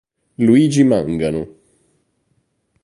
[0.39, 1.41] Luigi Mangano